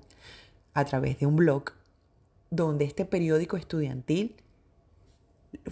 a 0.74 0.84
través 0.86 1.20
de 1.20 1.28
un 1.28 1.36
blog 1.36 1.66
donde 2.52 2.86
este 2.86 3.06
periódico 3.06 3.58
estudiantil 3.58 4.36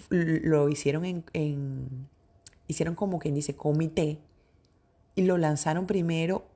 lo 0.09 0.69
hicieron 0.69 1.05
en, 1.05 2.07
hicieron 2.67 2.95
como 2.95 3.19
quien 3.19 3.35
dice 3.35 3.55
comité 3.55 4.19
y 5.15 5.23
lo 5.23 5.37
lanzaron 5.37 5.85
primero 5.85 6.47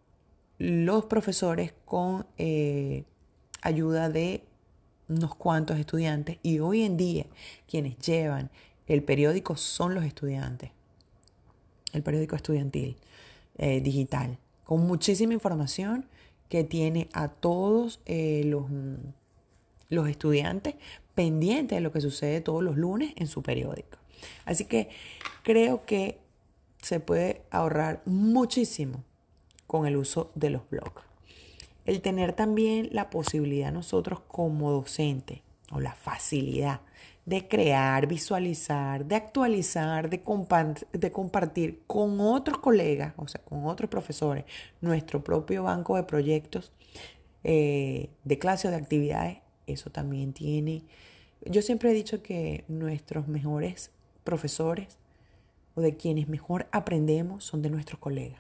los 0.58 1.06
profesores 1.06 1.74
con 1.86 2.26
eh, 2.38 3.04
ayuda 3.62 4.10
de 4.10 4.44
unos 5.10 5.36
cuantos 5.36 5.78
estudiantes 5.78 6.38
y 6.42 6.60
hoy 6.60 6.84
en 6.84 6.96
día 6.96 7.26
quienes 7.68 7.98
llevan 7.98 8.50
el 8.88 9.04
periódico 9.04 9.58
son 9.58 9.94
los 9.94 10.06
estudiantes, 10.06 10.72
el 11.92 12.02
periódico 12.02 12.36
estudiantil 12.36 12.96
eh, 13.58 13.82
digital, 13.82 14.38
con 14.64 14.86
muchísima 14.88 15.34
información 15.34 16.06
que 16.50 16.64
tiene 16.64 17.10
a 17.14 17.28
todos 17.30 18.02
eh, 18.06 18.44
los 18.46 18.66
los 19.94 20.10
estudiantes 20.10 20.76
pendientes 21.16 21.78
de 21.78 21.82
lo 21.82 21.92
que 21.92 22.02
sucede 22.02 22.42
todos 22.42 22.64
los 22.64 22.78
lunes 22.78 23.14
en 23.16 23.28
su 23.28 23.44
periódico. 23.44 23.98
Así 24.46 24.66
que 24.66 24.90
creo 25.44 25.86
que 25.86 26.20
se 26.82 27.00
puede 27.00 27.44
ahorrar 27.52 28.02
muchísimo 28.06 29.04
con 29.68 29.88
el 29.88 29.98
uso 29.98 30.32
de 30.36 30.50
los 30.50 30.70
blogs. 30.70 31.04
el 31.86 32.02
tener 32.02 32.32
también 32.34 32.90
la 32.92 33.10
posibilidad 33.10 33.72
nosotros 33.72 34.22
como 34.28 34.72
docente 34.72 35.44
o 35.72 35.82
la 35.82 35.94
facilidad 35.94 36.80
de 37.26 37.48
crear, 37.48 38.08
visualizar, 38.08 39.06
de 39.06 39.16
actualizar, 39.16 40.10
de, 40.10 40.22
compartir 41.12 41.82
con 41.88 42.20
otros 42.20 42.58
colegas, 42.58 43.14
o 43.18 43.28
sea, 43.28 43.42
con 43.42 43.66
otros 43.66 43.90
profesores, 43.90 44.44
nuestro 44.82 45.24
propio 45.24 45.64
banco 45.64 45.96
de 45.96 46.04
proyectos 46.04 46.72
eh, 47.44 48.10
de 48.24 48.40
clase 48.40 48.68
o 48.68 48.72
de 48.72 48.78
actividades, 48.78 49.38
eso 49.68 49.90
también 49.90 50.34
tiene... 50.34 50.84
Yo 51.46 51.62
siempre 51.62 51.92
he 51.92 51.94
dicho 51.94 52.24
que 52.24 52.64
nuestros 52.70 53.28
mejores 53.28 53.92
profesores 54.24 54.98
o 55.76 55.82
de 55.82 55.98
quienes 55.98 56.30
mejor 56.30 56.68
aprendemos 56.72 57.44
son 57.44 57.62
de 57.62 57.70
nuestros 57.70 58.00
colegas. 58.00 58.40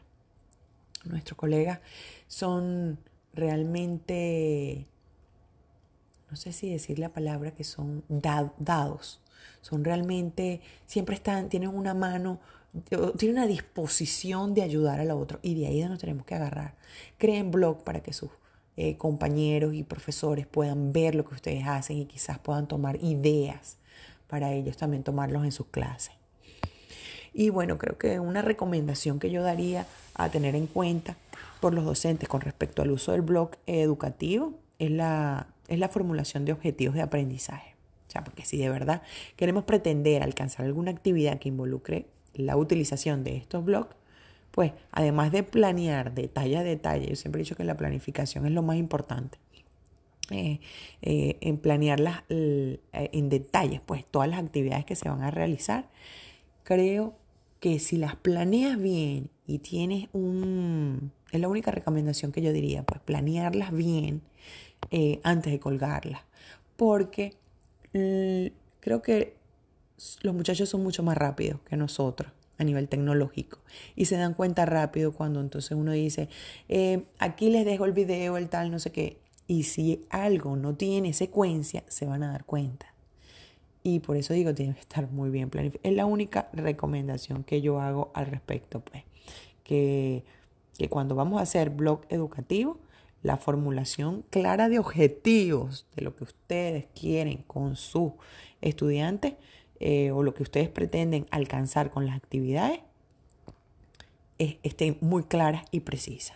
Nuestros 1.04 1.38
colegas 1.38 1.82
son 2.28 2.98
realmente 3.34 4.88
no 6.34 6.38
sé 6.38 6.52
si 6.52 6.68
decir 6.68 6.98
la 6.98 7.10
palabra 7.10 7.52
que 7.52 7.64
son 7.64 8.04
dados, 8.10 9.22
son 9.62 9.84
realmente, 9.84 10.62
siempre 10.88 11.14
están, 11.14 11.48
tienen 11.48 11.70
una 11.70 11.94
mano, 11.94 12.40
tienen 13.20 13.38
una 13.38 13.46
disposición 13.46 14.56
de 14.56 14.64
ayudar 14.64 15.00
a 15.00 15.06
la 15.06 15.16
otra 15.16 15.38
y 15.44 15.54
de 15.54 15.68
ahí 15.68 15.84
nos 15.84 16.00
tenemos 16.00 16.26
que 16.26 16.34
agarrar. 16.34 16.74
Creen 17.20 17.52
blog 17.52 17.84
para 17.84 18.02
que 18.02 18.14
sus 18.14 18.32
eh, 18.78 18.98
compañeros 18.98 19.74
y 19.74 19.84
profesores 19.84 20.48
puedan 20.48 20.94
ver 20.94 21.16
lo 21.16 21.26
que 21.26 21.36
ustedes 21.36 21.68
hacen 21.68 21.98
y 21.98 22.06
quizás 22.06 22.40
puedan 22.40 22.68
tomar 22.68 22.98
ideas 23.04 23.78
para 24.28 24.52
ellos 24.52 24.78
también 24.78 25.04
tomarlos 25.04 25.44
en 25.44 25.52
sus 25.52 25.68
clases. 25.68 26.14
Y 27.34 27.50
bueno, 27.50 27.78
creo 27.78 27.98
que 27.98 28.20
una 28.20 28.42
recomendación 28.42 29.20
que 29.20 29.32
yo 29.32 29.42
daría 29.42 29.88
a 30.16 30.30
tener 30.30 30.56
en 30.56 30.68
cuenta 30.68 31.18
por 31.60 31.74
los 31.74 31.86
docentes 31.86 32.30
con 32.30 32.42
respecto 32.42 32.82
al 32.82 32.92
uso 32.92 33.12
del 33.12 33.22
blog 33.22 33.52
educativo 33.66 34.54
es 34.78 34.92
la 34.92 35.48
es 35.68 35.80
la 35.80 35.90
formulación 35.90 36.46
de 36.46 36.54
objetivos 36.54 36.96
de 36.96 37.02
aprendizaje. 37.02 37.76
O 38.08 38.12
sea, 38.12 38.24
porque 38.24 38.46
si 38.46 38.58
de 38.58 38.70
verdad 38.70 39.02
queremos 39.36 39.64
pretender 39.64 40.24
alcanzar 40.24 40.66
alguna 40.66 40.92
actividad 40.92 41.40
que 41.40 41.50
involucre 41.50 42.06
la 42.34 42.58
utilización 42.58 43.24
de 43.24 43.38
estos 43.38 43.64
blogs, 43.64 43.96
pues 44.54 44.72
además 44.92 45.32
de 45.32 45.42
planear 45.42 46.14
detalle 46.14 46.58
a 46.58 46.64
detalle, 46.64 47.08
yo 47.08 47.16
siempre 47.16 47.42
he 47.42 47.44
dicho 47.44 47.56
que 47.56 47.64
la 47.64 47.76
planificación 47.76 48.46
es 48.46 48.52
lo 48.52 48.62
más 48.62 48.78
importante. 48.78 49.40
Eh, 50.30 50.60
eh, 51.02 51.38
en 51.42 51.58
planearlas 51.58 52.22
eh, 52.30 52.80
en 52.92 53.30
detalles, 53.30 53.82
pues 53.84 54.06
todas 54.06 54.30
las 54.30 54.40
actividades 54.40 54.86
que 54.86 54.96
se 54.96 55.10
van 55.10 55.24
a 55.24 55.32
realizar, 55.32 55.90
creo 56.62 57.16
que 57.60 57.80
si 57.80 57.98
las 57.98 58.16
planeas 58.16 58.80
bien 58.80 59.32
y 59.48 59.58
tienes 59.58 60.08
un, 60.14 61.12
es 61.32 61.42
la 61.42 61.48
única 61.48 61.72
recomendación 61.72 62.32
que 62.32 62.44
yo 62.44 62.54
diría, 62.54 62.84
pues 62.84 63.02
planearlas 63.02 63.72
bien 63.72 64.22
antes 65.24 65.52
de 65.52 65.60
colgarla. 65.60 66.26
Porque 66.76 67.34
creo 67.92 69.02
que 69.02 69.36
los 70.22 70.36
muchachos 70.36 70.70
son 70.70 70.84
mucho 70.84 71.02
más 71.02 71.18
rápidos 71.18 71.60
que 71.62 71.76
nosotros 71.76 72.32
a 72.64 72.66
nivel 72.66 72.88
tecnológico 72.90 73.60
y 73.96 74.06
se 74.06 74.18
dan 74.18 74.34
cuenta 74.34 74.66
rápido 74.66 75.12
cuando 75.14 75.40
entonces 75.40 75.72
uno 75.72 75.92
dice, 75.92 76.30
eh, 76.70 77.04
aquí 77.20 77.50
les 77.50 77.66
dejo 77.66 77.86
el 77.86 77.92
video, 77.92 78.38
el 78.38 78.50
tal, 78.50 78.72
no 78.72 78.80
sé 78.80 78.92
qué. 78.92 79.20
Y 79.48 79.64
si 79.64 80.06
algo 80.10 80.56
no 80.56 80.76
tiene 80.76 81.14
secuencia, 81.14 81.84
se 81.88 82.06
van 82.06 82.24
a 82.24 82.32
dar 82.32 82.46
cuenta. 82.46 82.88
Y 83.84 84.00
por 84.00 84.16
eso 84.16 84.34
digo, 84.34 84.54
tiene 84.54 84.74
que 84.74 84.80
estar 84.80 85.12
muy 85.12 85.30
bien 85.30 85.50
planificado. 85.50 85.90
Es 85.90 85.96
la 85.96 86.06
única 86.06 86.50
recomendación 86.54 87.44
que 87.44 87.62
yo 87.62 87.82
hago 87.82 88.12
al 88.14 88.28
respecto, 88.28 88.80
pues. 88.80 89.04
Que, 89.66 90.24
que 90.78 90.90
cuando 90.90 91.16
vamos 91.16 91.40
a 91.40 91.44
hacer 91.44 91.70
blog 91.70 92.02
educativo, 92.10 92.80
la 93.22 93.38
formulación 93.38 94.24
clara 94.30 94.70
de 94.70 94.80
objetivos 94.80 95.86
de 95.96 96.04
lo 96.04 96.16
que 96.16 96.24
ustedes 96.24 96.88
quieren 96.94 97.44
con 97.48 97.76
sus 97.76 98.14
estudiantes 98.62 99.34
eh, 99.86 100.12
o 100.12 100.24
lo 100.24 100.34
que 100.34 100.44
ustedes 100.44 100.70
pretenden 100.70 101.26
alcanzar 101.30 101.92
con 101.92 102.06
las 102.06 102.16
actividades 102.16 102.80
es, 104.38 104.56
esté 104.64 104.98
muy 105.02 105.24
clara 105.24 105.66
y 105.72 105.82
precisa. 105.82 106.36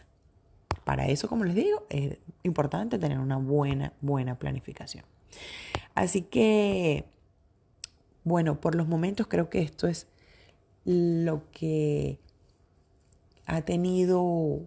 Para 0.83 1.07
eso, 1.07 1.29
como 1.29 1.45
les 1.45 1.55
digo, 1.55 1.85
es 1.89 2.17
importante 2.43 2.99
tener 2.99 3.19
una 3.19 3.37
buena, 3.37 3.93
buena 4.01 4.37
planificación. 4.37 5.05
Así 5.95 6.23
que, 6.23 7.05
bueno, 8.25 8.59
por 8.59 8.75
los 8.75 8.89
momentos 8.89 9.27
creo 9.27 9.49
que 9.49 9.61
esto 9.61 9.87
es 9.87 10.07
lo 10.83 11.49
que 11.51 12.19
ha 13.45 13.61
tenido 13.61 14.59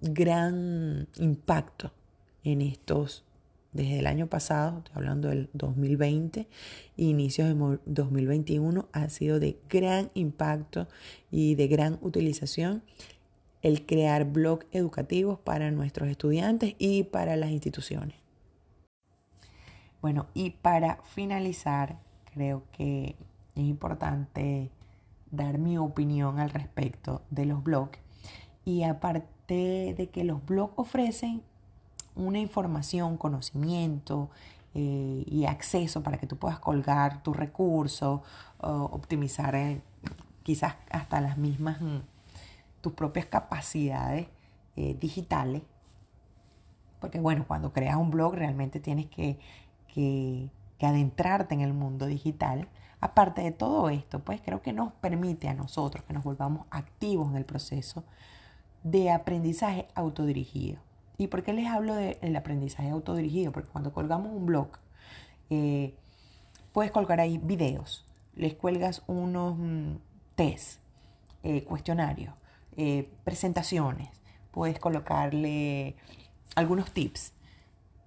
gran 0.00 1.06
impacto 1.16 1.92
en 2.44 2.62
estos, 2.62 3.26
desde 3.72 3.98
el 3.98 4.06
año 4.06 4.26
pasado, 4.26 4.78
estoy 4.78 4.94
hablando 4.96 5.28
del 5.28 5.48
2020, 5.54 6.46
inicios 6.96 7.48
de 7.48 7.78
2021, 7.86 8.88
ha 8.92 9.08
sido 9.08 9.40
de 9.40 9.58
gran 9.68 10.10
impacto 10.14 10.88
y 11.30 11.54
de 11.54 11.68
gran 11.68 11.98
utilización 12.02 12.82
el 13.62 13.86
crear 13.86 14.24
blogs 14.24 14.66
educativos 14.72 15.38
para 15.38 15.70
nuestros 15.70 16.08
estudiantes 16.08 16.74
y 16.78 17.04
para 17.04 17.36
las 17.36 17.50
instituciones. 17.50 18.16
Bueno, 20.02 20.26
y 20.34 20.50
para 20.50 21.00
finalizar, 21.04 21.98
creo 22.34 22.64
que 22.72 23.14
es 23.54 23.62
importante 23.62 24.70
dar 25.30 25.58
mi 25.58 25.78
opinión 25.78 26.40
al 26.40 26.50
respecto 26.50 27.22
de 27.30 27.46
los 27.46 27.62
blogs. 27.62 27.98
Y 28.64 28.82
aparte, 28.82 29.94
de, 29.96 30.08
que 30.12 30.24
los 30.24 30.44
blogs 30.44 30.74
ofrecen 30.76 31.42
una 32.14 32.38
información, 32.38 33.16
conocimiento 33.16 34.30
eh, 34.74 35.24
y 35.26 35.44
acceso 35.44 36.02
para 36.02 36.18
que 36.18 36.26
tú 36.26 36.36
puedas 36.36 36.58
colgar 36.58 37.22
tus 37.22 37.36
recursos, 37.36 38.20
optimizar 38.58 39.54
eh, 39.54 39.82
quizás 40.42 40.76
hasta 40.90 41.20
las 41.20 41.36
mismas, 41.36 41.80
mm, 41.80 41.98
tus 42.80 42.92
propias 42.92 43.26
capacidades 43.26 44.28
eh, 44.76 44.96
digitales. 44.98 45.62
Porque 47.00 47.20
bueno, 47.20 47.44
cuando 47.46 47.72
creas 47.72 47.96
un 47.96 48.10
blog 48.10 48.34
realmente 48.34 48.80
tienes 48.80 49.06
que, 49.06 49.38
que, 49.92 50.48
que 50.78 50.86
adentrarte 50.86 51.54
en 51.54 51.60
el 51.60 51.74
mundo 51.74 52.06
digital. 52.06 52.68
Aparte 53.00 53.42
de 53.42 53.50
todo 53.50 53.90
esto, 53.90 54.20
pues 54.20 54.40
creo 54.40 54.62
que 54.62 54.72
nos 54.72 54.92
permite 54.94 55.48
a 55.48 55.54
nosotros 55.54 56.04
que 56.04 56.12
nos 56.12 56.22
volvamos 56.22 56.66
activos 56.70 57.28
en 57.30 57.36
el 57.36 57.44
proceso 57.44 58.04
de 58.84 59.10
aprendizaje 59.10 59.88
autodirigido. 59.94 60.78
¿Y 61.18 61.28
por 61.28 61.42
qué 61.42 61.52
les 61.52 61.66
hablo 61.66 61.94
del 61.94 62.36
aprendizaje 62.36 62.90
autodirigido? 62.90 63.52
Porque 63.52 63.68
cuando 63.68 63.92
colgamos 63.92 64.32
un 64.32 64.46
blog, 64.46 64.68
eh, 65.50 65.94
puedes 66.72 66.90
colgar 66.90 67.20
ahí 67.20 67.38
videos, 67.38 68.04
les 68.34 68.54
cuelgas 68.54 69.02
unos 69.06 69.56
mm, 69.58 69.96
test, 70.34 70.80
eh, 71.42 71.64
cuestionarios, 71.64 72.34
eh, 72.76 73.10
presentaciones, 73.24 74.08
puedes 74.50 74.78
colocarle 74.78 75.96
algunos 76.54 76.92
tips. 76.92 77.34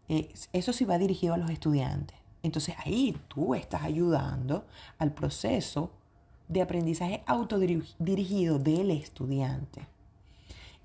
eso 0.08 0.74
sí 0.74 0.86
va 0.86 0.98
dirigido 0.98 1.34
a 1.34 1.38
los 1.38 1.50
estudiantes. 1.50 2.18
Entonces 2.44 2.76
ahí 2.86 3.18
tú 3.28 3.56
estás 3.56 3.84
ayudando 3.84 4.65
al 5.00 5.13
proceso 5.13 5.91
de 6.48 6.62
aprendizaje 6.62 7.24
autodirigido 7.26 8.60
del 8.60 8.91
estudiante. 8.91 9.88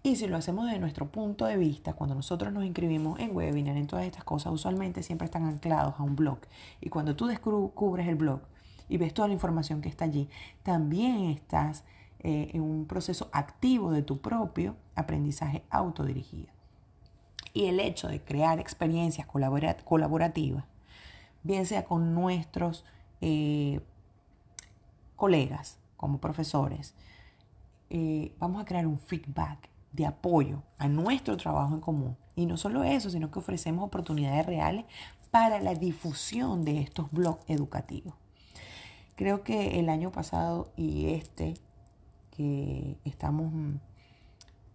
Y 0.02 0.16
si 0.16 0.26
lo 0.26 0.38
hacemos 0.38 0.64
desde 0.64 0.78
nuestro 0.78 1.10
punto 1.10 1.44
de 1.44 1.58
vista, 1.58 1.92
cuando 1.92 2.14
nosotros 2.14 2.52
nos 2.52 2.64
inscribimos 2.64 3.18
en 3.20 3.36
webinar, 3.36 3.76
en 3.76 3.86
todas 3.86 4.06
estas 4.06 4.24
cosas, 4.24 4.52
usualmente 4.52 5.02
siempre 5.02 5.26
están 5.26 5.44
anclados 5.44 5.94
a 5.98 6.02
un 6.02 6.16
blog. 6.16 6.38
Y 6.80 6.88
cuando 6.88 7.14
tú 7.14 7.26
descubres 7.26 8.08
el 8.08 8.14
blog 8.14 8.40
y 8.88 8.96
ves 8.96 9.12
toda 9.12 9.28
la 9.28 9.34
información 9.34 9.82
que 9.82 9.90
está 9.90 10.06
allí, 10.06 10.30
también 10.62 11.24
estás 11.26 11.84
eh, 12.20 12.50
en 12.54 12.62
un 12.62 12.86
proceso 12.86 13.28
activo 13.32 13.92
de 13.92 14.02
tu 14.02 14.20
propio 14.22 14.74
aprendizaje 14.94 15.64
autodirigido. 15.68 16.48
Y 17.52 17.66
el 17.66 17.78
hecho 17.78 18.08
de 18.08 18.22
crear 18.22 18.58
experiencias 18.58 19.26
colaborativas, 19.26 20.64
bien 21.42 21.66
sea 21.66 21.84
con 21.84 22.14
nuestros 22.14 22.86
eh, 23.20 23.80
colegas 25.16 25.78
como 25.98 26.18
profesores, 26.20 26.94
eh, 27.90 28.34
vamos 28.38 28.62
a 28.62 28.64
crear 28.64 28.86
un 28.86 28.98
feedback 28.98 29.68
de 29.92 30.06
apoyo 30.06 30.62
a 30.78 30.88
nuestro 30.88 31.36
trabajo 31.36 31.74
en 31.74 31.80
común. 31.80 32.16
Y 32.36 32.46
no 32.46 32.56
solo 32.56 32.84
eso, 32.84 33.10
sino 33.10 33.30
que 33.30 33.38
ofrecemos 33.38 33.84
oportunidades 33.84 34.46
reales 34.46 34.84
para 35.30 35.60
la 35.60 35.74
difusión 35.74 36.64
de 36.64 36.80
estos 36.80 37.10
blogs 37.10 37.44
educativos. 37.48 38.14
Creo 39.16 39.44
que 39.44 39.78
el 39.78 39.88
año 39.88 40.10
pasado 40.12 40.72
y 40.76 41.10
este 41.10 41.54
que 42.30 42.96
estamos 43.04 43.52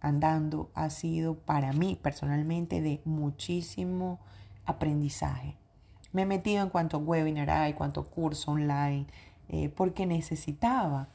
andando 0.00 0.70
ha 0.74 0.90
sido 0.90 1.34
para 1.34 1.72
mí 1.72 1.98
personalmente 2.00 2.80
de 2.80 3.00
muchísimo 3.04 4.20
aprendizaje. 4.64 5.56
Me 6.12 6.22
he 6.22 6.26
metido 6.26 6.62
en 6.62 6.70
cuanto 6.70 6.98
webinar 6.98 7.50
hay, 7.50 7.74
cuanto 7.74 8.08
curso 8.08 8.52
online, 8.52 9.06
eh, 9.48 9.68
porque 9.68 10.06
necesitaba, 10.06 11.08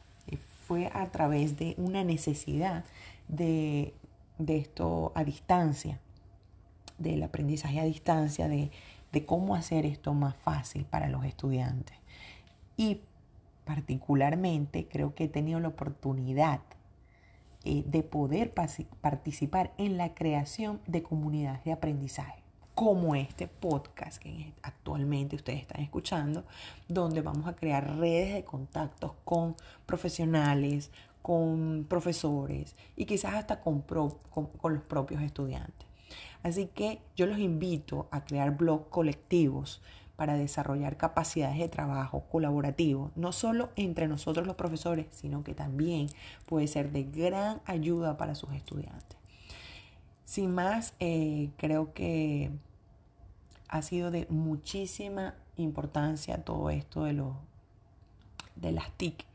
fue 0.71 0.89
a 0.93 1.11
través 1.11 1.57
de 1.57 1.75
una 1.77 2.05
necesidad 2.05 2.85
de, 3.27 3.93
esto 4.47 5.11
a 5.15 5.25
distancia, 5.25 5.99
del 6.97 7.23
aprendizaje 7.23 7.81
a 7.81 7.83
distancia, 7.83 8.47
de, 8.47 8.71
de 9.11 9.25
cómo 9.25 9.55
hacer 9.55 9.85
esto 9.85 10.13
más 10.13 10.33
fácil 10.33 10.85
para 10.85 11.09
los 11.09 11.25
estudiantes. 11.25 11.97
Y 12.77 13.01
particularmente 13.65 14.87
creo 14.87 15.13
que 15.13 15.25
he 15.25 15.27
tenido 15.27 15.59
la 15.59 15.67
oportunidad 15.67 16.61
eh, 17.65 17.83
de 17.85 18.01
poder 18.03 18.53
participar 18.53 19.73
en 19.77 19.97
la 19.97 20.13
creación 20.13 20.79
de 20.87 21.03
comunidades 21.03 21.65
de 21.65 21.73
aprendizaje, 21.73 22.40
como 22.81 23.13
este 23.13 23.47
podcast 23.47 24.19
que 24.19 24.53
actualmente 24.63 25.35
ustedes 25.35 25.61
están 25.61 25.81
escuchando, 25.81 26.45
donde 26.87 27.21
vamos 27.21 27.47
a 27.47 27.55
crear 27.55 27.99
redes 27.99 28.33
de 28.33 28.43
contactos 28.43 29.11
con 29.23 29.55
profesionales, 29.85 30.89
con 31.21 31.85
profesores 31.87 32.75
y 32.95 33.05
quizás 33.05 33.35
hasta 33.35 33.61
con, 33.61 33.85
los 33.87 34.81
propios 34.81 35.21
estudiantes. 35.21 35.87
Así 36.41 36.71
que 36.73 37.03
yo 37.15 37.27
los 37.27 37.37
invito 37.37 38.07
a 38.09 38.25
crear 38.25 38.57
blogs 38.57 38.87
colectivos 38.87 39.83
para 40.15 40.33
desarrollar 40.33 40.97
capacidades 40.97 41.59
de 41.59 41.69
trabajo 41.69 42.23
colaborativo, 42.31 43.11
no 43.15 43.31
solo 43.31 43.69
entre 43.75 44.07
nosotros 44.07 44.47
los 44.47 44.55
profesores, 44.55 45.05
sino 45.11 45.43
que 45.43 45.53
también 45.53 46.07
puede 46.47 46.65
ser 46.65 46.91
de 46.91 47.03
gran 47.03 47.61
ayuda 47.65 48.17
para 48.17 48.33
sus 48.33 48.51
estudiantes. 48.53 49.19
Sin 50.25 50.55
más, 50.55 50.95
eh, 50.99 51.51
creo 51.57 51.93
que 51.93 52.49
ha 53.71 53.81
sido 53.81 54.11
de 54.11 54.27
muchísima 54.29 55.33
importancia 55.57 56.43
todo 56.43 56.69
esto 56.69 57.05
de, 57.05 57.13
los, 57.13 57.33
de 58.55 58.71
las 58.71 58.91
TIC 58.91 59.25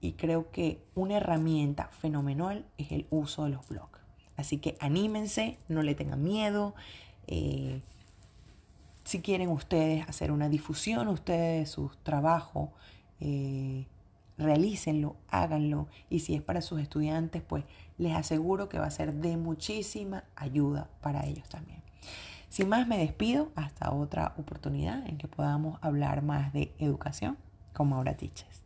y 0.00 0.12
creo 0.12 0.50
que 0.50 0.82
una 0.94 1.18
herramienta 1.18 1.88
fenomenal 1.88 2.64
es 2.78 2.90
el 2.92 3.06
uso 3.10 3.44
de 3.44 3.50
los 3.50 3.68
blogs. 3.68 4.00
Así 4.36 4.56
que 4.56 4.76
anímense, 4.80 5.58
no 5.68 5.82
le 5.82 5.94
tengan 5.94 6.22
miedo. 6.22 6.74
Eh, 7.26 7.82
si 9.04 9.20
quieren 9.20 9.50
ustedes 9.50 10.08
hacer 10.08 10.32
una 10.32 10.48
difusión, 10.48 11.08
ustedes 11.08 11.60
de 11.60 11.66
su 11.66 11.90
trabajo, 12.02 12.72
eh, 13.20 13.86
realícenlo, 14.38 15.16
háganlo. 15.28 15.88
Y 16.08 16.20
si 16.20 16.34
es 16.34 16.42
para 16.42 16.62
sus 16.62 16.80
estudiantes, 16.80 17.42
pues 17.42 17.64
les 17.98 18.14
aseguro 18.14 18.70
que 18.70 18.78
va 18.78 18.86
a 18.86 18.90
ser 18.90 19.12
de 19.12 19.36
muchísima 19.36 20.24
ayuda 20.34 20.88
para 21.02 21.26
ellos 21.26 21.48
también. 21.50 21.82
Sin 22.50 22.68
más, 22.68 22.88
me 22.88 22.98
despido 22.98 23.52
hasta 23.54 23.92
otra 23.92 24.34
oportunidad 24.36 25.06
en 25.06 25.18
que 25.18 25.28
podamos 25.28 25.78
hablar 25.82 26.22
más 26.22 26.52
de 26.52 26.74
educación 26.78 27.38
con 27.72 27.88
Maura 27.90 28.16
Tiches. 28.16 28.64